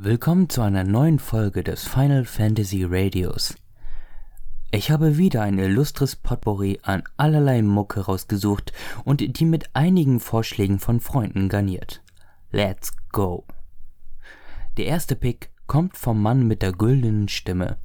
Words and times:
Willkommen 0.00 0.48
zu 0.48 0.62
einer 0.62 0.84
neuen 0.84 1.18
Folge 1.18 1.64
des 1.64 1.82
Final 1.82 2.24
Fantasy 2.24 2.84
Radios. 2.88 3.56
Ich 4.70 4.92
habe 4.92 5.18
wieder 5.18 5.42
ein 5.42 5.58
illustres 5.58 6.14
Potpourri 6.14 6.78
an 6.84 7.02
allerlei 7.16 7.62
Mucke 7.62 8.02
rausgesucht 8.02 8.72
und 9.04 9.40
die 9.40 9.44
mit 9.44 9.74
einigen 9.74 10.20
Vorschlägen 10.20 10.78
von 10.78 11.00
Freunden 11.00 11.48
garniert. 11.48 12.00
Let's 12.52 12.92
go! 13.10 13.44
Der 14.76 14.86
erste 14.86 15.16
Pick 15.16 15.50
kommt 15.66 15.96
vom 15.96 16.22
Mann 16.22 16.46
mit 16.46 16.62
der 16.62 16.70
güldenen 16.70 17.26
Stimme. 17.26 17.78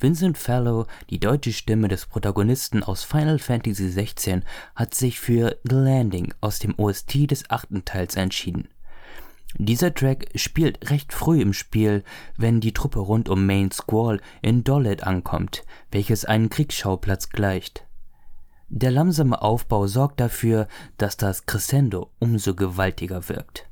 Vincent 0.00 0.36
Fallow, 0.36 0.86
die 1.08 1.20
deutsche 1.20 1.52
Stimme 1.52 1.86
des 1.86 2.06
Protagonisten 2.06 2.82
aus 2.82 3.04
Final 3.04 3.38
Fantasy 3.38 3.90
XVI, 3.90 4.40
hat 4.74 4.92
sich 4.96 5.20
für 5.20 5.56
The 5.62 5.76
Landing 5.76 6.34
aus 6.40 6.58
dem 6.58 6.76
OST 6.76 7.30
des 7.30 7.48
achten 7.48 7.84
Teils 7.84 8.16
entschieden. 8.16 8.66
Dieser 9.58 9.94
Track 9.94 10.30
spielt 10.34 10.90
recht 10.90 11.12
früh 11.12 11.40
im 11.40 11.52
Spiel, 11.52 12.02
wenn 12.36 12.60
die 12.60 12.72
Truppe 12.72 12.98
rund 12.98 13.28
um 13.28 13.46
Main 13.46 13.70
Squall 13.70 14.20
in 14.42 14.64
Dolet 14.64 15.04
ankommt, 15.04 15.64
welches 15.92 16.24
einen 16.24 16.48
Kriegsschauplatz 16.48 17.30
gleicht. 17.30 17.86
Der 18.68 18.90
langsame 18.90 19.40
Aufbau 19.40 19.86
sorgt 19.86 20.18
dafür, 20.18 20.66
dass 20.98 21.16
das 21.16 21.46
Crescendo 21.46 22.10
umso 22.18 22.54
gewaltiger 22.54 23.28
wirkt. 23.28 23.68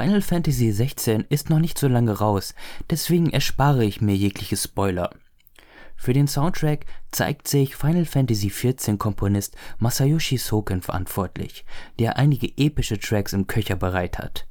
Final 0.00 0.22
Fantasy 0.22 0.72
XVI 0.72 1.26
ist 1.28 1.50
noch 1.50 1.58
nicht 1.58 1.76
so 1.76 1.86
lange 1.86 2.12
raus, 2.12 2.54
deswegen 2.88 3.28
erspare 3.28 3.84
ich 3.84 4.00
mir 4.00 4.16
jegliche 4.16 4.56
Spoiler. 4.56 5.10
Für 5.94 6.14
den 6.14 6.26
Soundtrack 6.26 6.86
zeigt 7.10 7.46
sich 7.46 7.76
Final 7.76 8.06
Fantasy 8.06 8.48
XIV 8.48 8.96
Komponist 8.96 9.58
Masayoshi 9.78 10.38
Soken 10.38 10.80
verantwortlich, 10.80 11.66
der 11.98 12.16
einige 12.16 12.50
epische 12.56 12.98
Tracks 12.98 13.34
im 13.34 13.46
Köcher 13.46 13.76
bereit 13.76 14.16
hat. 14.16 14.46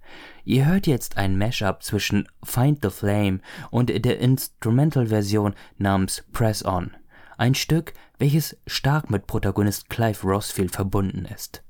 Ihr 0.45 0.67
hört 0.67 0.85
jetzt 0.85 1.17
ein 1.17 1.35
Mashup 1.35 1.81
zwischen 1.81 2.27
Find 2.43 2.83
the 2.83 2.91
Flame 2.91 3.39
und 3.71 3.89
der 3.89 4.19
Instrumental-Version 4.19 5.55
namens 5.79 6.25
Press 6.31 6.63
On, 6.63 6.95
ein 7.39 7.55
Stück, 7.55 7.93
welches 8.19 8.55
stark 8.67 9.09
mit 9.09 9.25
Protagonist 9.25 9.89
Clive 9.89 10.27
Rossfield 10.27 10.69
verbunden 10.71 11.25
ist. 11.25 11.63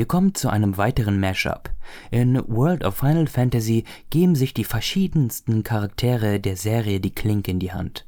Wir 0.00 0.06
kommen 0.06 0.34
zu 0.34 0.48
einem 0.48 0.78
weiteren 0.78 1.20
Mashup. 1.20 1.68
In 2.10 2.42
World 2.48 2.86
of 2.86 2.96
Final 2.96 3.26
Fantasy 3.26 3.84
geben 4.08 4.34
sich 4.34 4.54
die 4.54 4.64
verschiedensten 4.64 5.62
Charaktere 5.62 6.40
der 6.40 6.56
Serie 6.56 7.00
die 7.00 7.14
Klinke 7.14 7.50
in 7.50 7.58
die 7.58 7.74
Hand. 7.74 8.06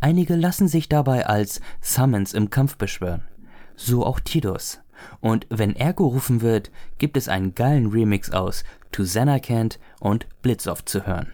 Einige 0.00 0.34
lassen 0.34 0.66
sich 0.66 0.88
dabei 0.88 1.26
als 1.26 1.60
Summons 1.82 2.32
im 2.32 2.48
Kampf 2.48 2.78
beschwören. 2.78 3.28
So 3.76 4.06
auch 4.06 4.18
Tidus. 4.18 4.80
Und 5.20 5.46
wenn 5.50 5.76
er 5.76 5.92
gerufen 5.92 6.40
wird, 6.40 6.70
gibt 6.96 7.18
es 7.18 7.28
einen 7.28 7.54
geilen 7.54 7.88
Remix 7.88 8.30
aus 8.30 8.64
To 8.90 9.02
Xanarkand 9.02 9.78
und 10.00 10.26
Blitzoff 10.40 10.86
zu 10.86 11.06
hören. 11.06 11.30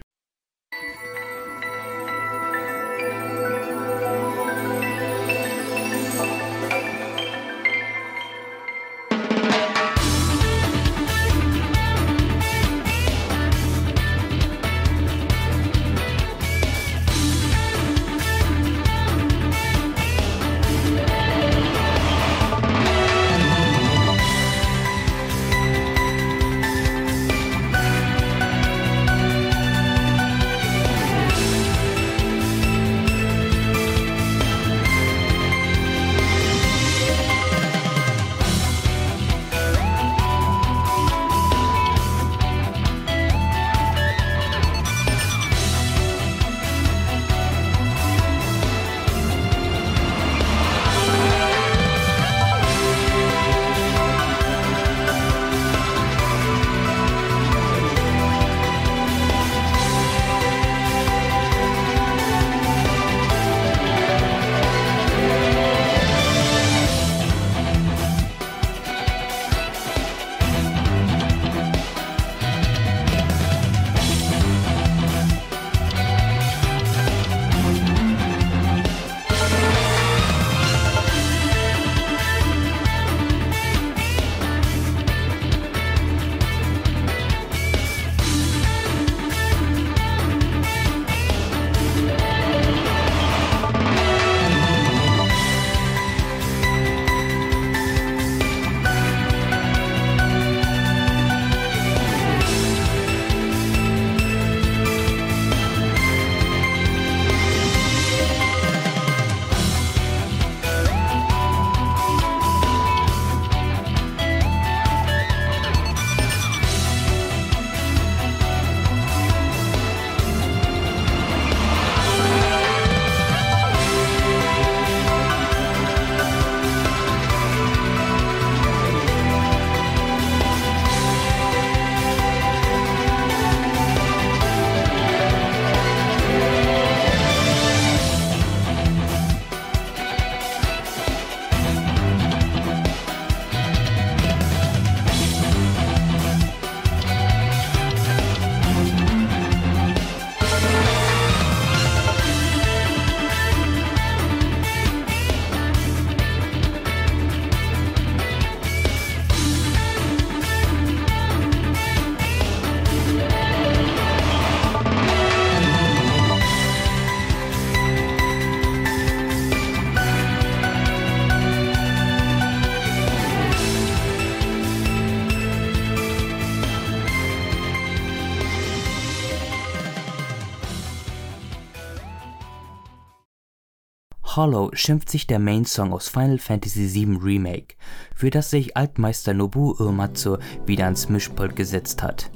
Hollow 184.37 184.69
schimpft 184.73 185.09
sich 185.09 185.25
der 185.25 185.39
Main-Song 185.39 185.91
aus 185.91 186.09
Final 186.09 186.37
Fantasy 186.37 186.93
VII 186.93 187.17
Remake, 187.17 187.75
für 188.13 188.29
das 188.29 188.51
sich 188.51 188.77
Altmeister 188.77 189.33
Nobuo 189.33 189.75
Uematsu 189.79 190.37
wieder 190.67 190.85
ans 190.85 191.09
Mischpult 191.09 191.55
gesetzt 191.55 192.03
hat. 192.03 192.29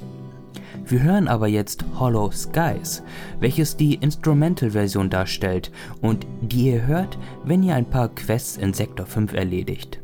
Wir 0.84 1.00
hören 1.00 1.28
aber 1.28 1.46
jetzt 1.46 1.84
Hollow 2.00 2.32
Skies, 2.32 3.04
welches 3.38 3.76
die 3.76 3.94
Instrumental-Version 3.94 5.10
darstellt 5.10 5.70
und 6.00 6.26
die 6.40 6.72
ihr 6.72 6.86
hört, 6.88 7.18
wenn 7.44 7.62
ihr 7.62 7.76
ein 7.76 7.88
paar 7.88 8.08
Quests 8.08 8.56
in 8.56 8.74
Sektor 8.74 9.06
5 9.06 9.32
erledigt. 9.32 10.00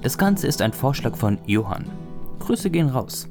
Das 0.00 0.16
Ganze 0.16 0.46
ist 0.46 0.62
ein 0.62 0.72
Vorschlag 0.72 1.16
von 1.16 1.38
Johann. 1.44 1.84
Grüße 2.38 2.70
gehen 2.70 2.88
raus. 2.88 3.28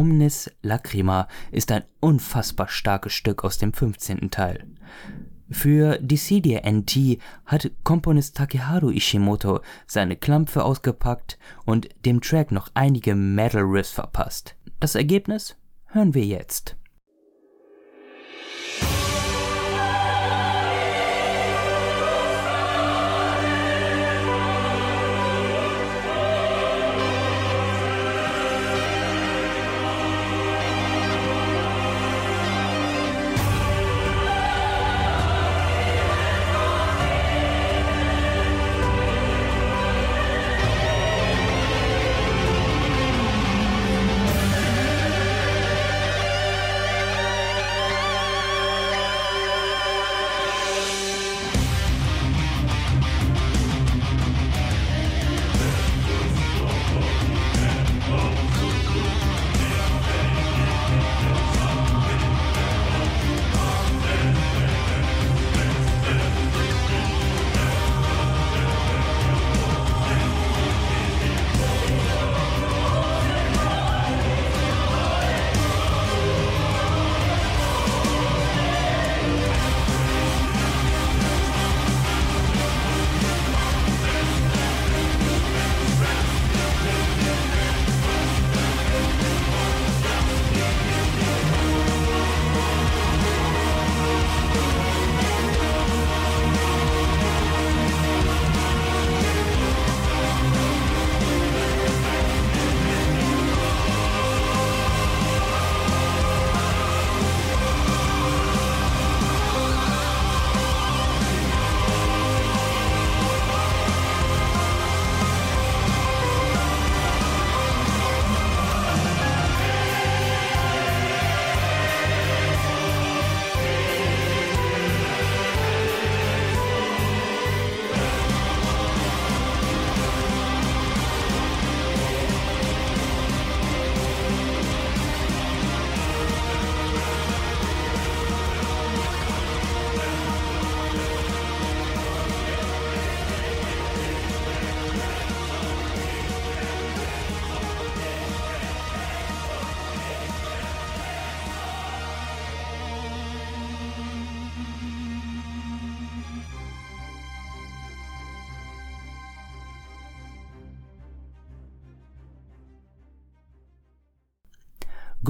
Omnis 0.00 0.50
Lacrima 0.62 1.28
ist 1.52 1.70
ein 1.70 1.84
unfassbar 2.00 2.68
starkes 2.68 3.12
Stück 3.12 3.44
aus 3.44 3.58
dem 3.58 3.74
15. 3.74 4.30
Teil. 4.30 4.66
Für 5.50 5.98
Dissidia 5.98 6.62
NT 6.66 7.18
hat 7.44 7.70
Komponist 7.84 8.34
Takeharu 8.38 8.88
Ishimoto 8.88 9.60
seine 9.86 10.16
Klampfe 10.16 10.64
ausgepackt 10.64 11.38
und 11.66 11.90
dem 12.06 12.22
Track 12.22 12.50
noch 12.50 12.70
einige 12.72 13.14
Metal 13.14 13.60
Riffs 13.60 13.90
verpasst. 13.90 14.56
Das 14.78 14.94
Ergebnis 14.94 15.56
hören 15.88 16.14
wir 16.14 16.24
jetzt. 16.24 16.76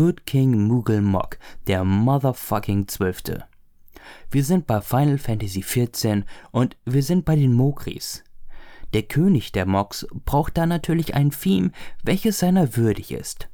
Good 0.01 0.25
King 0.25 0.67
Moogle 0.67 1.03
Mock, 1.03 1.37
der 1.67 1.85
Motherfucking 1.85 2.89
Zwölfte. 2.89 3.45
Wir 4.31 4.43
sind 4.43 4.67
bei 4.67 4.81
Final 4.81 5.19
Fantasy 5.19 5.61
XIV 5.61 6.23
und 6.53 6.79
wir 6.87 7.03
sind 7.03 7.27
bei 7.27 7.37
den 7.37 7.53
Mogris. 7.53 8.25
Der 8.95 9.03
König 9.03 9.53
der 9.53 9.67
Mogs 9.67 10.07
braucht 10.25 10.57
da 10.57 10.65
natürlich 10.65 11.15
ein 11.15 11.33
Theme, 11.33 11.73
welches 12.03 12.39
seiner 12.39 12.79
würdig 12.79 13.13
ist. 13.13 13.51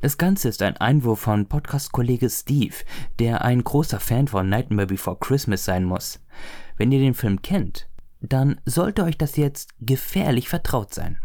Das 0.00 0.16
Ganze 0.16 0.48
ist 0.48 0.62
ein 0.62 0.78
Einwurf 0.78 1.20
von 1.20 1.48
Podcast-Kollege 1.50 2.30
Steve, 2.30 2.76
der 3.18 3.44
ein 3.44 3.62
großer 3.62 4.00
Fan 4.00 4.26
von 4.26 4.48
Nightmare 4.48 4.86
Before 4.86 5.18
Christmas 5.20 5.66
sein 5.66 5.84
muss. 5.84 6.18
Wenn 6.78 6.92
ihr 6.92 7.00
den 7.00 7.12
Film 7.12 7.42
kennt, 7.42 7.90
dann 8.22 8.58
sollte 8.64 9.04
euch 9.04 9.18
das 9.18 9.36
jetzt 9.36 9.74
gefährlich 9.80 10.48
vertraut 10.48 10.94
sein. 10.94 11.18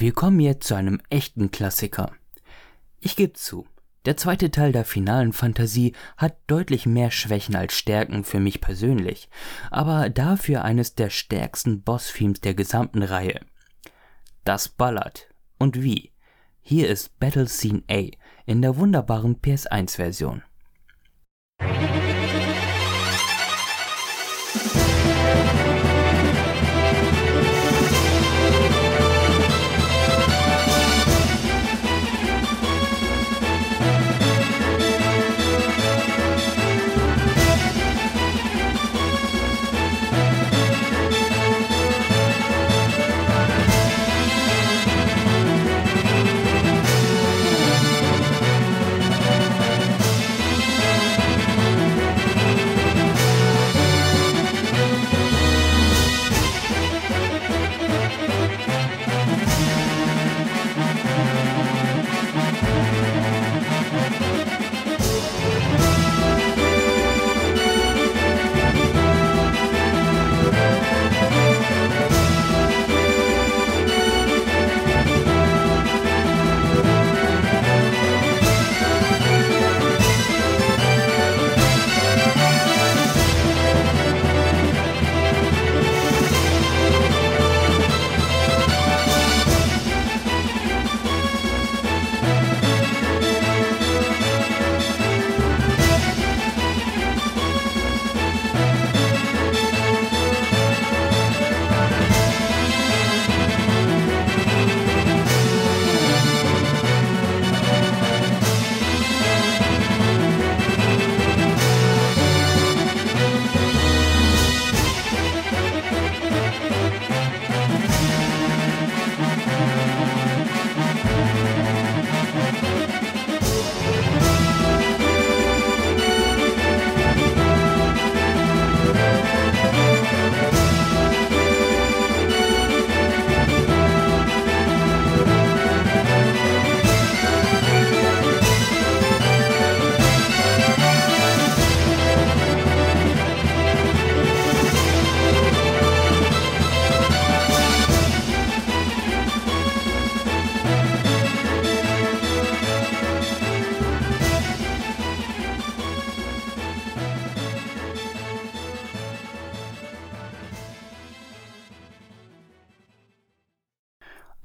Wir 0.00 0.14
kommen 0.14 0.40
jetzt 0.40 0.66
zu 0.66 0.74
einem 0.76 1.02
echten 1.10 1.50
Klassiker. 1.50 2.12
Ich 3.00 3.16
gebe 3.16 3.34
zu, 3.34 3.66
der 4.06 4.16
zweite 4.16 4.50
Teil 4.50 4.72
der 4.72 4.86
finalen 4.86 5.34
Fantasie 5.34 5.92
hat 6.16 6.38
deutlich 6.46 6.86
mehr 6.86 7.10
Schwächen 7.10 7.54
als 7.54 7.74
Stärken 7.74 8.24
für 8.24 8.40
mich 8.40 8.62
persönlich, 8.62 9.28
aber 9.70 10.08
dafür 10.08 10.64
eines 10.64 10.94
der 10.94 11.10
stärksten 11.10 11.82
Boss-Themes 11.82 12.40
der 12.40 12.54
gesamten 12.54 13.02
Reihe. 13.02 13.40
Das 14.42 14.70
ballert. 14.70 15.28
Und 15.58 15.82
wie? 15.82 16.12
Hier 16.62 16.88
ist 16.88 17.20
Battle 17.20 17.46
Scene 17.46 17.82
A 17.90 18.06
in 18.46 18.62
der 18.62 18.78
wunderbaren 18.78 19.36
PS1-Version. 19.42 20.42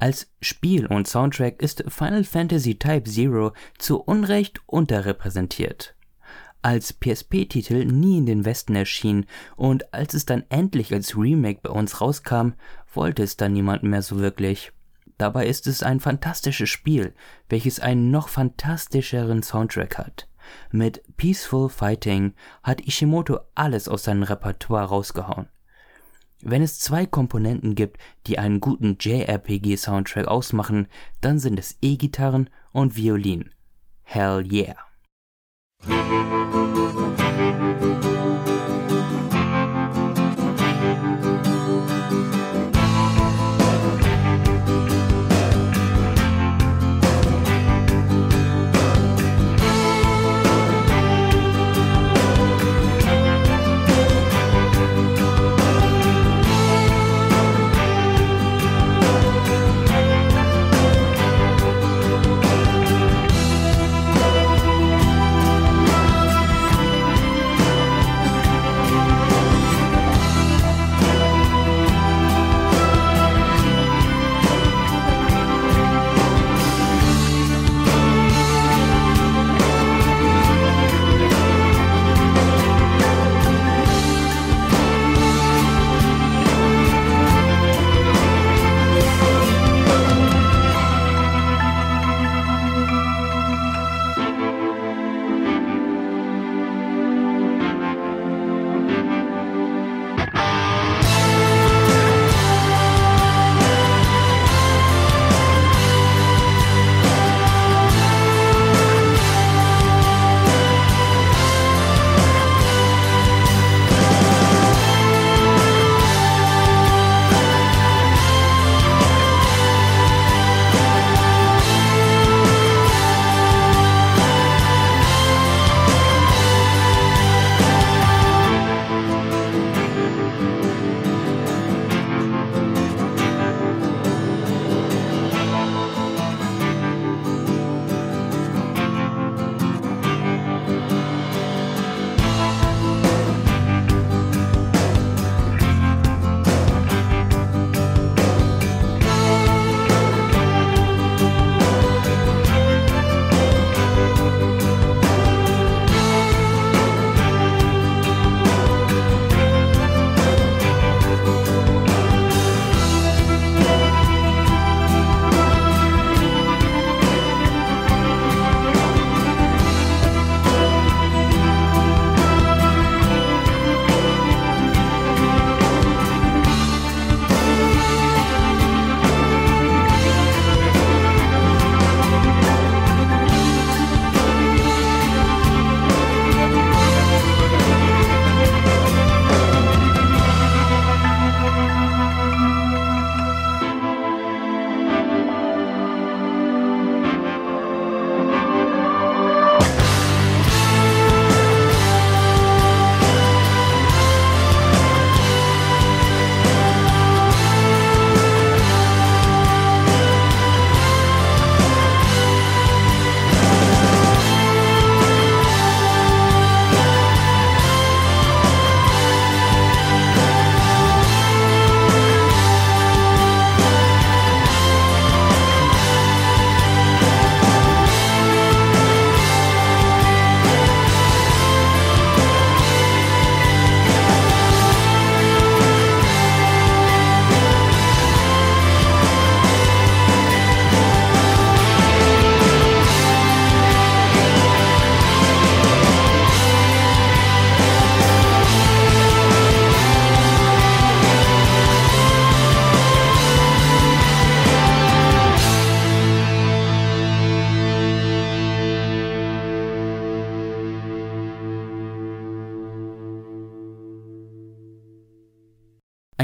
Als 0.06 0.28
Spiel 0.39 0.86
und 0.86 1.08
Soundtrack 1.08 1.60
ist 1.63 1.84
Final 1.88 2.24
Fantasy 2.26 2.78
Type 2.78 3.10
Zero 3.10 3.54
zu 3.80 4.00
Unrecht 4.00 4.62
unterrepräsentiert. 4.68 5.96
Als 6.62 6.94
PSP-Titel 6.94 7.86
nie 7.86 8.20
in 8.20 8.28
den 8.28 8.46
Westen 8.46 8.76
erschien 8.76 9.26
und 9.56 9.96
als 9.96 10.13
es 10.13 10.28
dann 10.28 10.44
endlich 10.50 10.94
als 10.94 11.18
Remake 11.18 11.62
bei 11.63 11.72
uns 11.72 12.02
rauskam, 12.02 12.50
wollte 12.94 13.24
es 13.24 13.36
dann 13.36 13.54
niemand 13.54 13.82
mehr 13.82 14.04
so 14.04 14.20
wirklich. 14.20 14.74
Dabei 15.18 15.48
ist 15.48 15.65
es 15.65 15.82
ein 15.82 16.00
fantastisches 16.00 16.70
Spiel, 16.70 17.15
welches 17.50 17.80
einen 17.80 18.12
noch 18.12 18.30
fantastischeren 18.30 19.41
Soundtrack 19.41 19.98
hat. 19.98 20.28
Mit 20.70 21.02
Peaceful 21.18 21.68
Fighting 21.68 22.36
hat 22.62 22.86
Ishimoto 22.86 23.39
alles 23.56 23.88
aus 23.88 24.04
seinem 24.04 24.22
Repertoire 24.22 24.86
rausgehauen. 24.86 25.48
Wenn 26.41 26.62
es 26.62 26.80
zwei 26.80 27.06
Komponenten 27.06 27.76
gibt, 27.76 27.98
die 28.28 28.38
einen 28.38 28.60
guten 28.60 28.98
JRPG-Soundtrack 29.00 30.28
ausmachen, 30.28 30.88
dann 31.21 31.39
sind 31.39 31.58
es 31.58 31.78
E-Gitarren 31.82 32.50
und 32.71 32.95
Violin. 32.95 33.52
Hell 34.04 34.45
yeah! 34.52 34.76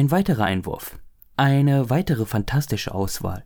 Ein 0.02 0.10
weiterer 0.10 0.46
Einwurf. 0.46 0.98
Eine 1.38 1.92
weitere 1.92 2.26
fantastische 2.26 2.96
Auswahl. 2.96 3.46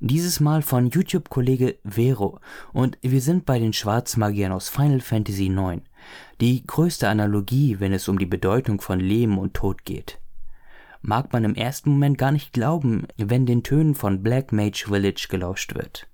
Dieses 0.00 0.38
Mal 0.38 0.60
von 0.60 0.90
YouTube-Kollege 0.90 1.78
Vero 1.82 2.40
und 2.74 2.98
wir 3.00 3.22
sind 3.22 3.46
bei 3.46 3.58
den 3.58 3.72
Schwarzmagiern 3.72 4.52
aus 4.52 4.68
Final 4.68 5.00
Fantasy 5.00 5.46
IX. 5.46 5.80
Die 6.42 6.62
größte 6.66 7.08
Analogie, 7.08 7.80
wenn 7.80 7.94
es 7.94 8.06
um 8.06 8.18
die 8.18 8.26
Bedeutung 8.26 8.82
von 8.82 9.00
Leben 9.00 9.38
und 9.38 9.54
Tod 9.54 9.86
geht. 9.86 10.20
Mag 11.00 11.32
man 11.32 11.42
im 11.44 11.54
ersten 11.54 11.92
Moment 11.92 12.18
gar 12.18 12.32
nicht 12.32 12.52
glauben, 12.52 13.06
wenn 13.16 13.46
den 13.46 13.62
Tönen 13.62 13.94
von 13.94 14.22
Black 14.22 14.52
Mage 14.52 14.84
Village 14.88 15.28
gelauscht 15.30 15.74
wird. 15.74 16.06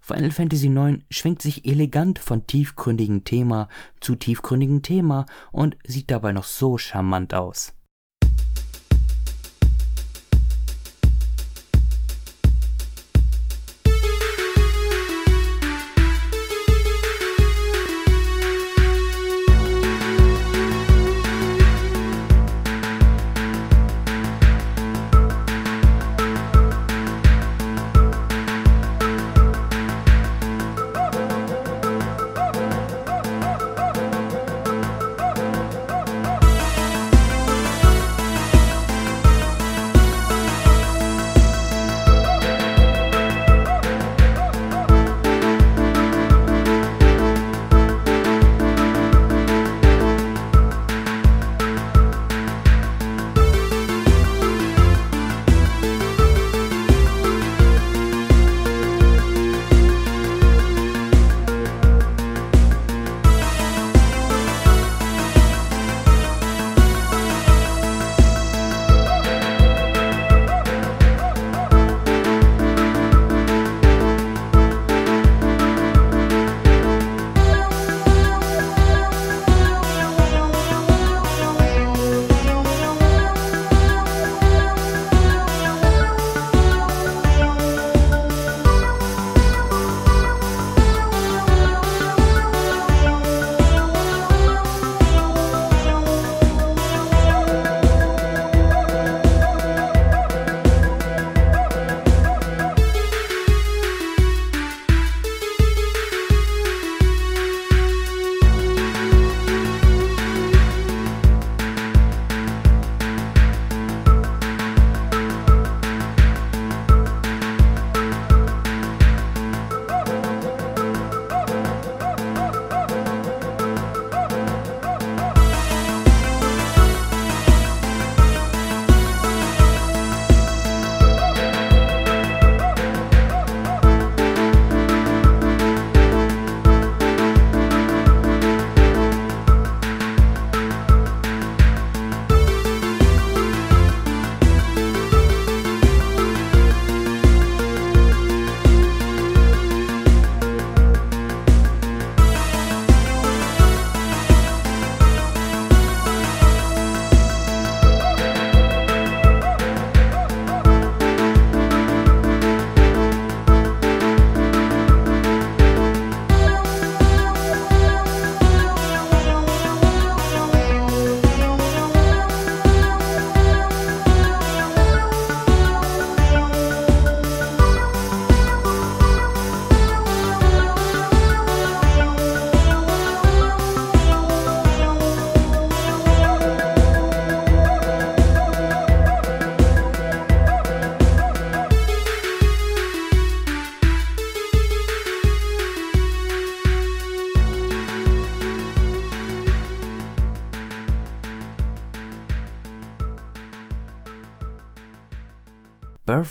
Final 0.00 0.32
Fantasy 0.32 0.66
IX 0.66 1.04
schwingt 1.12 1.42
sich 1.42 1.64
elegant 1.64 2.18
von 2.18 2.44
tiefgründigem 2.48 3.22
Thema 3.22 3.68
zu 4.00 4.16
tiefgründigem 4.16 4.82
Thema 4.82 5.26
und 5.52 5.76
sieht 5.86 6.10
dabei 6.10 6.32
noch 6.32 6.42
so 6.42 6.76
charmant 6.76 7.34
aus. 7.34 7.72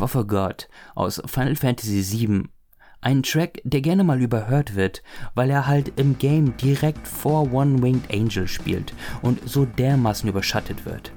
Of 0.07 0.15
a 0.15 0.23
God 0.23 0.69
aus 0.95 1.21
Final 1.25 1.55
Fantasy 1.55 2.01
VII. 2.01 2.43
Ein 3.01 3.23
Track, 3.23 3.59
der 3.65 3.81
gerne 3.81 4.05
mal 4.05 4.21
überhört 4.21 4.75
wird, 4.75 5.03
weil 5.35 5.49
er 5.49 5.67
halt 5.67 5.99
im 5.99 6.17
Game 6.17 6.55
direkt 6.55 7.05
vor 7.07 7.51
One-Winged 7.51 8.09
Angel 8.09 8.47
spielt 8.47 8.93
und 9.21 9.47
so 9.47 9.65
dermaßen 9.65 10.29
überschattet 10.29 10.85
wird. 10.85 11.11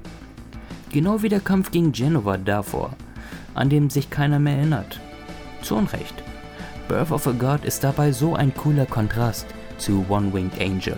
Genau 0.89 1.21
wie 1.21 1.29
der 1.29 1.39
Kampf 1.39 1.71
gegen 1.71 1.93
Genova 1.93 2.35
davor, 2.37 2.97
an 3.53 3.69
dem 3.69 3.89
sich 3.89 4.09
keiner 4.09 4.39
mehr 4.39 4.57
erinnert. 4.57 4.99
Zu 5.61 5.77
Unrecht. 5.77 6.21
Birth 6.89 7.11
of 7.11 7.27
a 7.27 7.31
God 7.31 7.63
ist 7.63 7.85
dabei 7.85 8.11
so 8.11 8.35
ein 8.35 8.53
cooler 8.53 8.85
Kontrast 8.85 9.47
zu 9.77 10.05
One-Winged 10.09 10.59
Angel. 10.59 10.97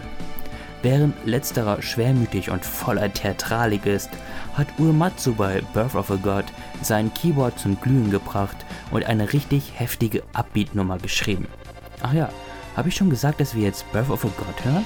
Während 0.83 1.15
letzterer 1.25 1.81
schwermütig 1.81 2.49
und 2.49 2.65
voller 2.65 3.11
Theatralik 3.11 3.85
ist, 3.85 4.09
hat 4.53 4.67
Uematsu 4.77 5.33
bei 5.33 5.61
Birth 5.73 5.95
of 5.95 6.11
a 6.11 6.17
God 6.17 6.43
sein 6.81 7.13
Keyboard 7.13 7.57
zum 7.57 7.79
Glühen 7.79 8.11
gebracht 8.11 8.57
und 8.91 9.05
eine 9.05 9.31
richtig 9.31 9.71
heftige 9.79 10.23
Upbeat-Nummer 10.33 10.97
geschrieben. 10.97 11.47
Ach 12.01 12.13
ja, 12.13 12.29
habe 12.75 12.89
ich 12.89 12.95
schon 12.95 13.09
gesagt, 13.09 13.39
dass 13.39 13.55
wir 13.55 13.63
jetzt 13.63 13.89
Birth 13.93 14.09
of 14.09 14.25
a 14.25 14.29
God 14.37 14.65
hören? 14.65 14.85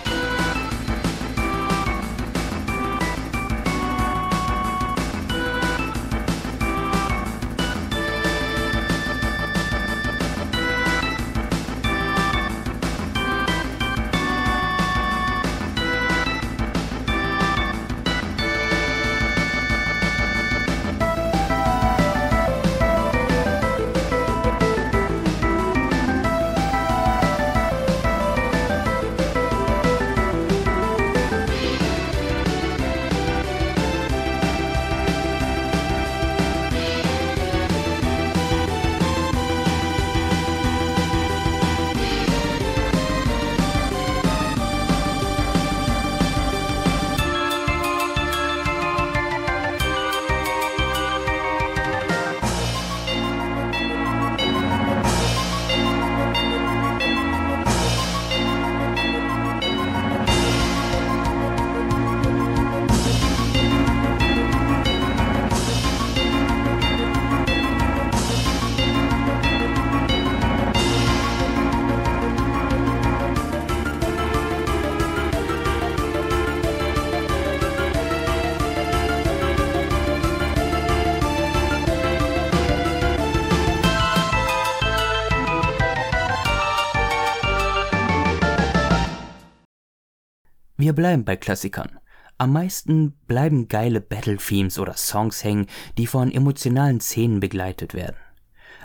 Wir 90.79 90.93
bleiben 90.93 91.25
bei 91.25 91.35
Klassikern. 91.35 91.97
Am 92.37 92.53
meisten 92.53 93.13
bleiben 93.25 93.67
geile 93.67 93.99
Battle-Themes 93.99 94.77
oder 94.77 94.95
Songs 94.95 95.43
hängen, 95.43 95.65
die 95.97 96.05
von 96.05 96.31
emotionalen 96.31 96.99
Szenen 96.99 97.39
begleitet 97.39 97.95
werden. 97.95 98.17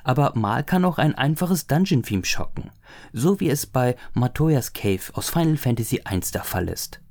Aber 0.02 0.32
mal 0.34 0.64
kann 0.64 0.86
auch 0.86 0.96
ein 0.96 1.14
einfaches 1.14 1.66
Dungeon-Theme 1.66 2.24
schocken, 2.24 2.70
so 3.12 3.40
wie 3.40 3.50
es 3.50 3.66
bei 3.66 3.96
Matoyas 4.14 4.72
Cave 4.72 5.02
aus 5.12 5.28
Final 5.28 5.58
Fantasy 5.58 5.96
I 6.10 6.18
der 6.32 6.44
Fall 6.44 6.70
ist. 6.70 7.01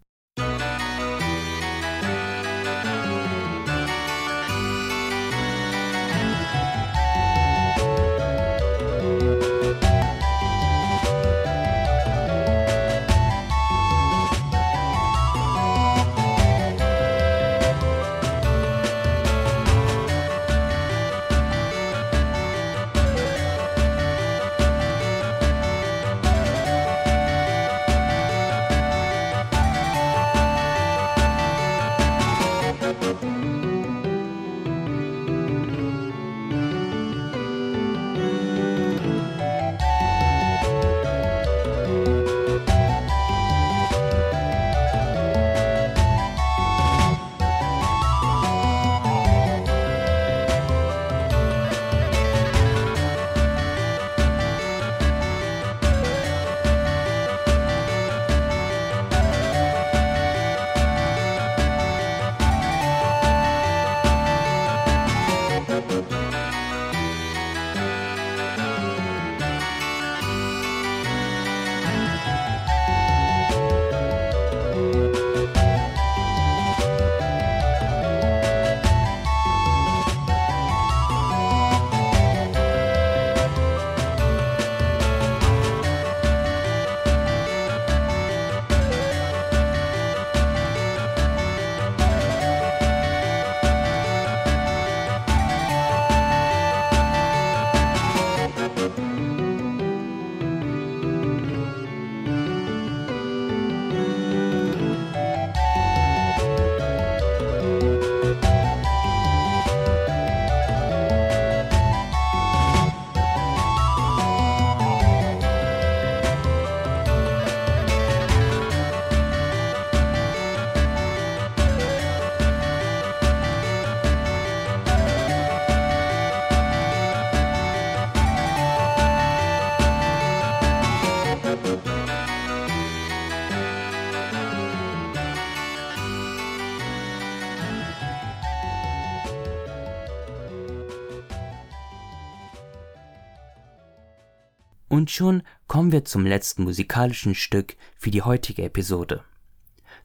Und 144.92 145.10
schon 145.10 145.44
kommen 145.68 145.94
wir 145.94 146.04
zum 146.04 146.26
letzten 146.26 146.64
musikalischen 146.64 147.34
Stück 147.34 147.78
für 147.96 148.12
die 148.12 148.24
heutige 148.24 148.64
Episode. 148.64 149.24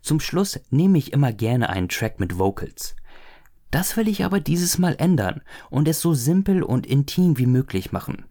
Zum 0.01 0.21
Schluss 0.21 0.61
nehme 0.71 0.97
ich 0.97 1.13
immer 1.13 1.33
gerne 1.33 1.71
einen 1.71 1.89
Track 1.89 2.21
mit 2.21 2.39
Vocals. 2.39 2.95
Das 3.73 3.97
will 3.97 4.07
ich 4.07 4.25
aber 4.25 4.39
dieses 4.39 4.79
Mal 4.79 4.95
ändern 5.01 5.43
und 5.71 5.89
es 5.89 6.01
so 6.01 6.15
simpel 6.15 6.63
und 6.63 6.87
intim 6.87 7.37
wie 7.37 7.47
möglich 7.47 7.91
machen. 7.91 8.27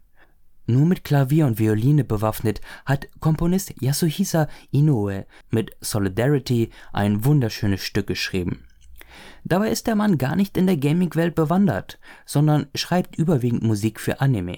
Nur 0.64 0.86
mit 0.86 1.04
Klavier 1.04 1.44
und 1.44 1.58
Violine 1.58 2.04
bewaffnet 2.04 2.62
hat 2.86 3.06
Komponist 3.20 3.74
Yasuhisa 3.82 4.48
Inoue 4.70 5.26
mit 5.50 5.76
Solidarity 5.82 6.70
ein 6.94 7.26
wunderschönes 7.26 7.82
Stück 7.82 8.06
geschrieben. 8.06 8.64
Dabei 9.44 9.68
ist 9.68 9.86
der 9.86 9.94
Mann 9.94 10.16
gar 10.16 10.36
nicht 10.36 10.56
in 10.56 10.66
der 10.66 10.78
Gaming-Welt 10.78 11.34
bewandert, 11.34 11.98
sondern 12.24 12.68
schreibt 12.74 13.18
überwiegend 13.18 13.62
Musik 13.62 14.00
für 14.00 14.22
Anime. 14.22 14.56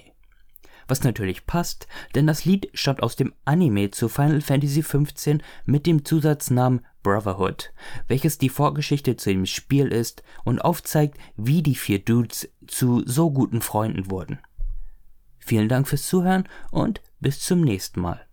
Was 0.89 1.03
natürlich 1.03 1.45
passt, 1.45 1.87
denn 2.15 2.25
das 2.25 2.45
Lied 2.45 2.69
stammt 2.73 3.03
aus 3.03 3.15
dem 3.15 3.31
Anime 3.45 3.91
zu 3.91 4.09
Final 4.09 4.41
Fantasy 4.41 4.81
XV 4.81 5.37
mit 5.65 5.85
dem 5.85 6.03
Zusatznamen 6.03 6.83
Brotherhood, 7.03 7.71
welches 8.07 8.39
die 8.39 8.49
Vorgeschichte 8.49 9.15
zu 9.15 9.29
dem 9.29 9.45
Spiel 9.45 9.87
ist 9.87 10.23
und 10.43 10.59
aufzeigt, 10.59 11.17
wie 11.37 11.61
die 11.61 11.75
vier 11.75 11.99
Dudes 11.99 12.49
zu 12.65 13.03
so 13.05 13.29
guten 13.29 13.61
Freunden 13.61 14.09
wurden. 14.09 14.39
Vielen 15.37 15.69
Dank 15.69 15.87
fürs 15.87 16.07
Zuhören 16.07 16.49
und 16.71 17.01
bis 17.19 17.39
zum 17.39 17.61
nächsten 17.61 18.01
Mal. 18.01 18.28